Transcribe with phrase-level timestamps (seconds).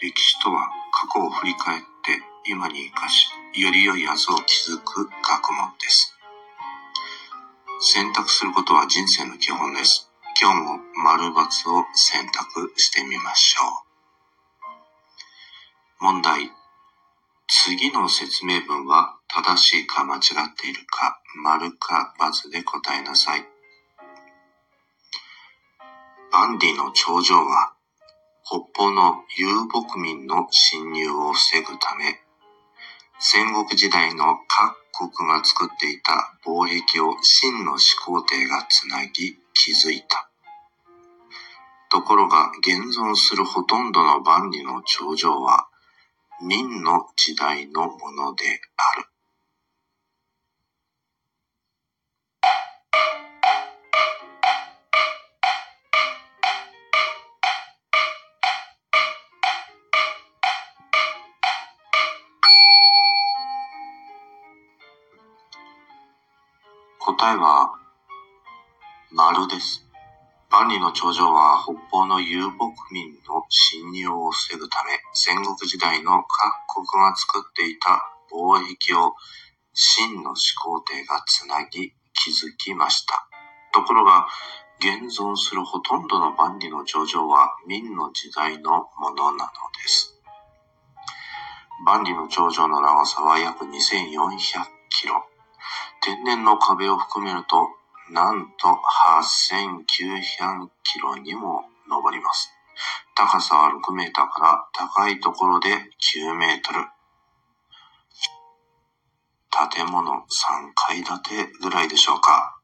[0.00, 1.86] 歴史とは過去を振り返って
[2.46, 6.16] 今に生かしより良い明日を築く学問です。
[7.80, 10.10] 選択することは人生の基本です。
[10.40, 13.84] 今日も丸×を選択してみましょ
[16.00, 16.04] う。
[16.04, 16.50] 問題。
[17.46, 23.59] 次の説明文は正しいか間違っているか丸か×で答えなさい。
[26.32, 27.74] 万里の長城は、
[28.44, 32.20] 北方の遊牧民の侵入を防ぐため、
[33.18, 34.38] 戦国時代の
[34.92, 40.30] 各国が作っていた防壁を秦の始皇帝がつなぎ築いた。
[41.90, 45.68] ところが現存するほとんどの万里の長城は
[46.40, 48.44] 明の時代のもので
[48.76, 49.09] ある。
[67.14, 67.72] 答えは、
[69.10, 69.84] 丸です。
[70.48, 79.14] 万里の長城は北方の遊牧民の侵入を防ぐため、戦国時代の各国が作っていた貿易を
[79.74, 83.26] 秦の始皇帝がつなぎ築きました。
[83.72, 84.28] ところが、
[84.78, 89.50] 現存するほとんどの万里の長城は明の時代のものなの
[89.82, 90.16] です。
[91.84, 93.68] 万里の長城の長さは約2400
[94.90, 95.24] キロ。
[96.02, 97.68] 天然の壁を含めると
[98.10, 98.68] なんと
[99.22, 102.50] 8900キロにも上ります。
[103.14, 106.86] 高さは6メーターから高いところで9メートル。
[109.74, 110.24] 建物3
[110.74, 112.58] 階建てぐらいでしょうか。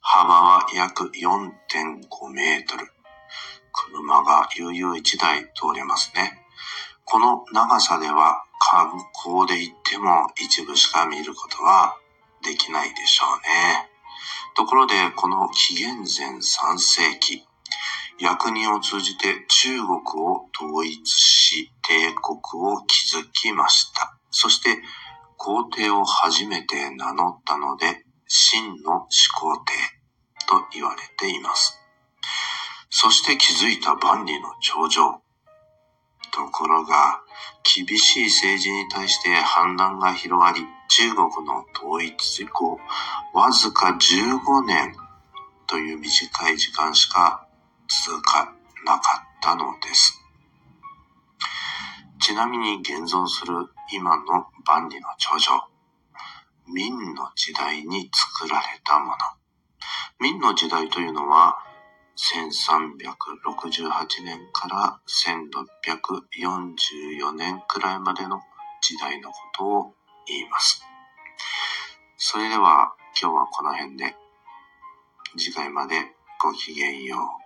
[0.00, 2.86] 幅は約4.5メートル。
[3.72, 6.32] 車が悠々1台通れますね。
[7.04, 11.96] この長さでは観光で行っても一部しか見ることは
[12.42, 13.88] できないでしょうね。
[14.54, 17.44] ところで、この紀元前3世紀、
[18.18, 19.94] 役人を通じて中国
[20.24, 24.16] を統一し、帝国を築きました。
[24.30, 24.82] そして、
[25.36, 29.72] 皇帝を初めて名乗ったので、真の始皇帝
[30.46, 31.78] と言われています。
[32.90, 35.22] そして築いた万里の長城。
[36.30, 37.20] ところが、
[37.62, 42.78] 厳しい政治に対して反乱が広がり、中国の統一以降、
[43.32, 44.94] わずか15年
[45.66, 47.46] という短い時間しか
[48.06, 48.52] 続か
[48.84, 50.20] なかったのです。
[52.20, 53.54] ちなみに現存する
[53.92, 55.54] 今の万里の長城、
[56.68, 59.16] 明の時代に作られたもの。
[60.20, 61.58] 明の時代というのは、
[62.16, 68.40] 1368年から1644年くらいまでの
[68.82, 69.94] 時代のことを
[70.26, 70.84] 言います。
[72.16, 74.14] それでは今日はこの辺で
[75.36, 75.94] 次回まで
[76.42, 77.41] ごきげんよう。